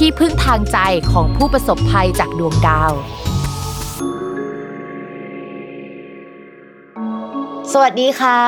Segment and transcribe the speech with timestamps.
[0.00, 0.78] ที่พึ่งทางใจ
[1.12, 2.92] ของผู้ประสบภัยจากดวงดาว
[7.72, 8.38] สวัสดีค่ะ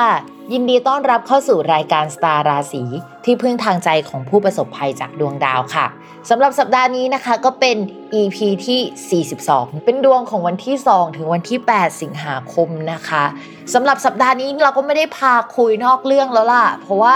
[0.52, 2.82] ยินดีต้อนรับเข้าสู่รายการสตาร์ราศี
[3.24, 5.86] ที่พึ่งทางใจของผู้ประสบภัยจากดวงดาวค่ะ
[6.30, 7.76] สำหรับสัปดาห์นี้นะคะก็เป็น
[8.20, 13.24] EP ที่ 42 เป็นดวงของวันที่ 2 ถึงวันที่ 8 สิงหาคมนะคะ
[13.74, 17.14] สำหรับสัปดาห์นี้เราก็ไม่ได้พาคุยนอกเรื่องแล้วล่ะ เพราะว่า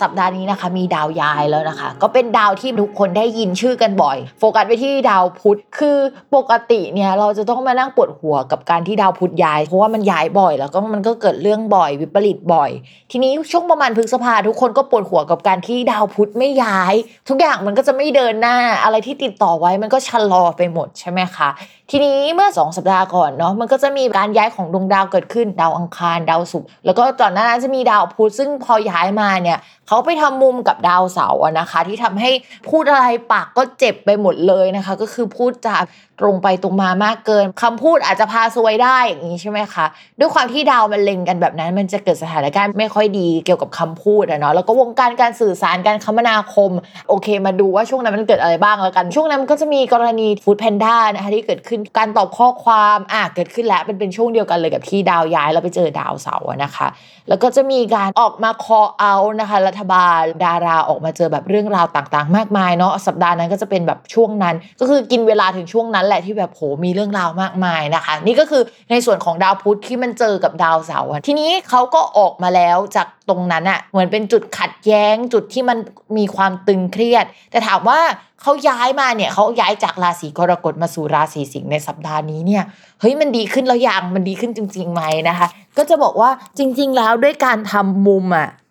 [0.00, 5.98] สัปดาห์นี้นะคะ มีดาวย้ายแล้วนะคะ ก็เป็นดาวที่ทุกคนได้ยินชื่อกันบ่อย โฟกัสไปที่ดาวพุธคือ
[6.34, 12.70] ปกติเนี่ยเราจะต้องมานั่งปวดหัวกับการที่ดาวพุธย้าย เพราะว่ามันย้ายบ่อย แล้วก็มันก็เกิดเรื่องบ่อยวิปริตบ่อย
[13.10, 16.94] ทีนี้ช่วงประมาณพฤษภาทุกคนก็ปวดหัวกับการที่ดาวพุธไม่ย้าย
[17.28, 21.48] ทุกอย่างมันก็จะไม่เดินหน้าอะไรที่ติดต่อไว้มันก็ชะลอไปหมดใช่ไหมคะ
[21.92, 32.30] ทีนี้เมื่อ 2 สัปดาห์ก่อนเนาะมันก็จะมีการย้ายของดวงดาวเกิดขึ้นดาวอังคารดาวศุกร์แล้วก็ตอนนั้นจะมีดาวพุธซึ่งพอย้ายมาเนี่ยเขาไปทำมุมกับดาวเสาร์นะคะ ที่ทำให้
[32.68, 35.76] พูดอะไรปากก็เจ็บไปหมดเลยนะคะ ก็คือพูดจา
[36.20, 39.86] ตรงไปตรงมามากเกินคำพูดอาจจะพาซวยได้อย่างนี้ใช่ไหมคะ
[40.18, 46.70] ด้วยความที่ดาวมันเล็งกันแบบนั้น มันจะเกิดสถานการณ์ไม่ค่อยดีเกี่ยวกับคำพูดอะเนาะแล้วก็วงการการสื่อสารการคมนาคม
[47.08, 56.88] โอเค มาดูว่าช่วงนั้นมันเกิดอะไรบ้างแล้วกัน ช่วงนั้นมันก็จะมีกรณีฟู้ดแพนด้านะคะที่เกิดขึ้นการตอบข้อความอะเกิดขึ้นแล้วเป็นเป็นช่วงเดียวกันเลยกับที่ดาวย้ายแล้วไปเจอดาวเสาร์นะคะ
[57.28, 75.78] แล้วก็จะมีการออกมาคอเอานะคะ รัฐบาลดาราออกมาเจอแบบเรื่องราวต่างๆ มากมายเนาะสัปดาห์นั้นก็จะเป็นแบบช่วงนั้น ก็คือกินเวลาถึงช่วงนั้นแหละที่แบบโหมีเรื่องราวมากมายนะคะ นี่ก็คือในส่วนของดาวพุธที่มันเจอกับดาวเสาร์ทีนี้เขาก็ออกมาแล้วจากตรงนั้นอะเหมือนเป็นจุดขัดแย้งจุดที่มัน
[76.18, 78.00] มีความตึงเครียด แต่ถามว่า
[78.42, 82.62] เขาย้ายมาเนี่ยเขาย้ายจากราศีกรกฎมาสู่ราศีสิงห์ในสัปดาห์นี้เนี่ย
[83.00, 88.48] เฮ้ยมันดีขึ้นแล้วยังมันดีขึ้นจริงๆไหมนะคะ ก็จะบอกว่าจริง ๆ แล้วด้วยการทำมุมอะ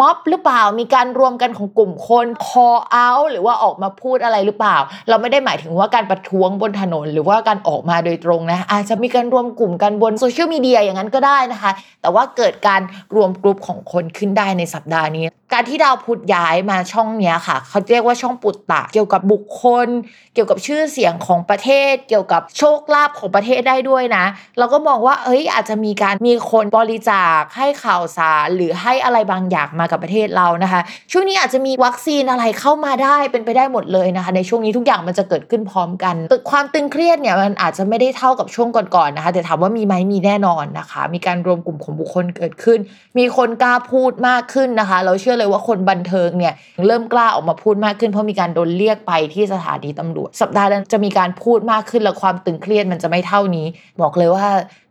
[0.00, 4.76] ม็อบหรือเปล่ามีการรวมกันของกลุ่มคน call out หรือว่าออกมาพูดอะไรหรือเปล่า
[5.08, 11.70] เราไม่ได้หมายถึงว่าการประท้วงบนถนน หรือว่าการออกมาโดยตรงนะ อาจจะมีการรวมกลุ่มกันบนโซเชียลมีเดียอย่างนั้นก็ได้นะคะ
[12.02, 12.80] แต่ว่าเกิดการ
[13.14, 19.88] รวมกลุ่มของคนขึ้นได้ในสัปดาห์นี้ การที่ดาวพุธย้ายมาช่องนี้ค่ะ เขาเรียกว่าช่องปุตตะเกี่ยวกับบุคคล
[20.34, 24.24] เกี่ยวกับชื่อเสียงของประเทศ เกี่ยวกับโชคลาภของประเทศได้ด้วยนะ
[24.58, 30.80] เราก็มองว่าเอ้ยอาจจะมีการมีคนบริจาคให้ข่าวสารหรือให้อะไรบางอย่างมากับประเทศเรานะคะ
[31.12, 36.14] ช่วงนี้อาจจะมีวัคซีนอะไรเข้ามาได้เป็นไปได้หมดเลยนะคะ ในช่วงนี้ทุกอย่างมันจะเกิดขึ้นพร้อมกัน
[36.50, 42.78] ความตึงเครียดเนี่ยมันอาจจะไม่ได้เท่ากับช่วงก่อนๆนะคะ แต่ถามว่ามีไหมมีแน่นอนนะคะ มีการรวมกลุ่มของบุคคลเกิดขึ้น
[43.18, 46.54] มีคนกล้าพูดมากขึ้นนะคะ เราเชื่อเลยว่าคนบันเทิงเนี่ย
[46.86, 53.66] เริ่มกล้าออกมาพูดมากขึ้นเพราะมีการโดนเรียกไปที่สถานีตำรวจ สัปดาห์นั้นจะมีการพูดมากขึ้นและความตึงเครียดมันจะไม่เท่านี้
[54.00, 54.46] บอกเลยว่า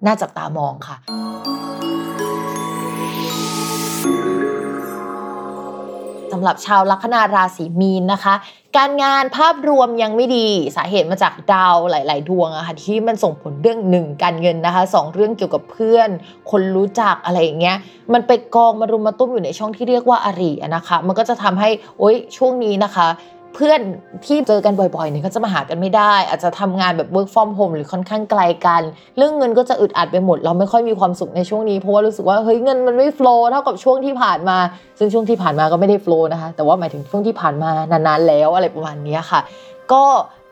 [0.06, 0.96] น่าจับตามองค่ะ
[6.38, 8.34] สำหรับชาวลัคนาราศีมีนนะคะ
[8.78, 10.48] การงานภาพรวมยังไม่ดี
[10.78, 16.10] สาเหตุมาจากดาวหลาย ๆ ดวงอะค่ะที่มันส่งผลเรื่องหนึ่งการเงินนะคะสองเรื่องเกี่ยวกับเพื่อน
[16.52, 17.78] คนรู้จักอะไรอย่างเงี้ย
[18.14, 21.70] มันไปกองมารุมมาตุ้มอยู่ในช่องที่เรียกว่าอารีนะคะ มันก็จะทำให้
[22.00, 23.08] โอ๊ยช่วงนี้นะคะ
[23.60, 23.82] เพื่อน
[24.26, 28.82] ที่เจอกันบ่อยๆเนี่ยก็จะมาหากันไม่ได้ อาจจะทำงานแบบ work from home หรือค่อนข้างไกลกัน
[29.18, 34.58] เรื่องเงินก็จะอึดอัดไปหมด เราไม่ค่อยมีความสุขในช่วงนี้ เพราะว่ารู้สึกว่าเฮ้ยเงินมันไม่ flow เท่ากับช่วงที่ผ่านมา
[35.00, 39.40] ซึ่งช่วงที่ผ่านมาก็ไม่ได้ flow นะคะ แต่ว่าหมายถึงช่วงที่ผ่านมานานๆแล้วอะไรประมาณนี้ค่ะ
[39.92, 40.04] ก็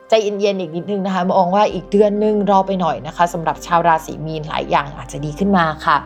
[0.08, 5.96] ใจเย็นๆอีกนิดนึงนะคะมองว่าอีกเดือนนึงรอไปหน่อยนะคะสำหรับชาวราศีมีนหลายอย่างอาจจะดีขึ้นมาค่ะ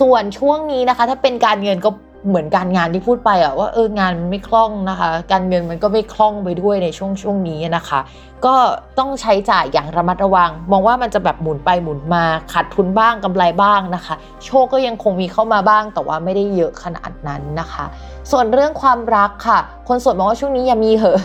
[0.00, 1.90] ส่วนช่วงนี้นะคะ ถ้าเป็นการเงินก็
[2.26, 8.00] เหมือนการงานที่พูดไปอะว่าเอองานมันไม่คล่องนะคะ การเงินมันก็ไม่คล่องไปด้วยในช่วงช่วงนี้นะคะ
[8.46, 8.56] ก็
[8.98, 14.14] ต้องใช้จ่ายอย่างระมัดระวัง มองว่ามันจะแบบหมุนไปหมุนมาขาดทุนบ้างกำไรบ้างนะคะ
[14.44, 17.84] โชคก็ยังคงมีเข้ามาบ้าง แต่ว่าไม่ได้เยอะขนาดนั้นนะคะ
[18.30, 19.58] ส่วนเรื่องความรักค่ะ
[19.88, 21.20] คนโสดมองว่าช่วงนี้อย่ามีเหอะ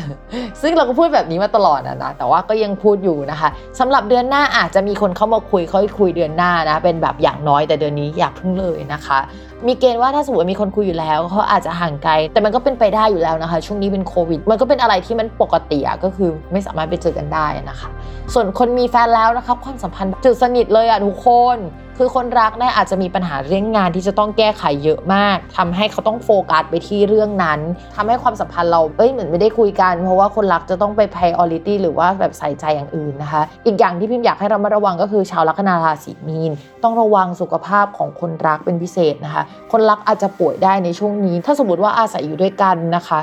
[0.62, 3.50] ซึ่งเราก็พูดแบบนี้มาตลอดนะนะแต่ว่าก็ยังพูดอยู่นะคะ
[3.80, 9.20] สำหรับเดือนหน้าอาจจะมีคนเข้ามาคุยค่อยคุยเดือนหน้านะเป็นแบบอย่างน้อยแต่เดือนนี้อยากพึ่งเลยนะคะ
[9.68, 17.90] มีเกณฑ์ว่าถ้าสมมติมีคนคุยอยู่แล้วเขาอาจจะห่างไกลแต่มันก็เป็นไปได้อยู่แล้วนะคะ ช่วงนี้เป็นโควิด มันก็เป็นอะไรที่มันปกติก็คือไม่สามารถไปเจอกันได้นะคะ
[18.34, 21.58] ส่วนคนมีแฟนแล้วนะคะความสัมพันธ์จุดสนิทเลยอะทุกคน
[21.98, 27.60] คือคนรักเนี่ยอาจจะมีปัญหาเรื่องงานที่จะต้องแก้ไขเยอะมากทำให้เขาต้องโฟกัสไปที่เรื่องนั้น
[27.96, 36.52] ทำให้ความสัมพันธ์เราเอ้ยเหมือนไม่ได้คุยกัน เพราะว่าคนรักจะต้องไป priority หรือว่าแบบใส่ใจอย่างอื่นนะคะ อีกอย่างที่พิมพ์อยากให้เรามาระวังก็คือชาวลัคนาราศีมีน
[36.84, 43.22] ต้องระวังสุขภาพของคนรักเป็นพิเศษนะคะ คนรักอาจจะป่วยได้ในช่วงนี้ ถ้าสมมติว่าอาศัยอยู่ด้วยกันนะคะ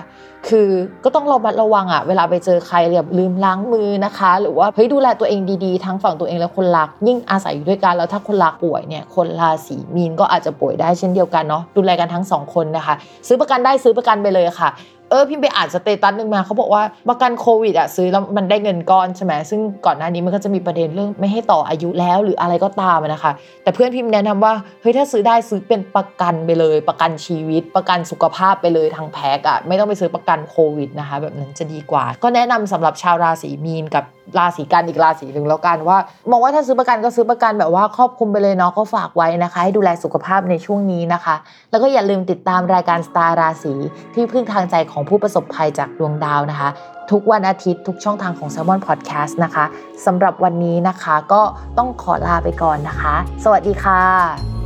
[0.49, 0.69] คือ
[1.05, 12.95] ก็ต้องระมัดระวังอะเวลาไปเจอใครอย่าลืมล้างมือนะคะ หรือว่าเฮ้ยดูแลตัวเองดีๆ ทั้งฝั่งตัวเองและคนรัก ยิ่งอาศัยอยู่ด้วยกันแล้วถ้าคนรักป่วยเนี่ยคนราศีมีนก็อาจจะป่วยได้เช่นเดียวกันเนาะดูแลกันทั้งสองคนนะคะ
[13.27, 14.71] ซื้อประกันได้ซื้อประกันไปเลยค่ะ
[15.11, 34.05] เออพิมไปอ่าน status หนึ่งมาเขาบอกว่าประกันโควิดอะซื้อแล้วมันได้เงินก้อนใช่ไหมซึ่งก่อนหน้านี้มันก็จะมีประเด็นเรื่องไม่ให้ต่ออายุแล้วหรืออะไรก็ตามนะคะ แต่เพื่อนพิมแนะนำว่าเฮ้ยถ้าซื้อได้ซื้อเป็นประกันไปเลย ประกันชีวิต ประกันสุขภาพไปเลยทั้งแพ็กอะไม่ต้องไปซื้อประกันโควิดนะคะ แบบนั้นจะดีกว่า ก็แนะนำสำหรับชาวราศีมีนกับ
[34.38, 35.99] ราศีกันอีกราศีหนึ่งแล้วกันว่า
[36.31, 41.34] มองว่าถ้าซื้อประกันก็ซื้อประกันแบบว่าครอบคลุมไปเลยเนาะก็ฝากไว้นะคะ ให้ดูแลสุขภาพในช่วงนี้นะคะ
[41.70, 43.75] แล้วก็อย่าลืมติดตามรายการสตาร์ราศี
[44.14, 46.69] ที่พึ่งทางใจของผู้ประสบภัยจากดวงดาวนะคะ
[47.11, 49.64] ทุกวันอาทิตย์ทุกช่องทางของ s ซ l m o n Podcast นะคะ
[50.06, 51.43] สำหรับวันนี้นะคะก็
[51.78, 53.14] ต้องขอลาไปก่อนนะคะ
[53.44, 54.60] สวัสดีค่ะ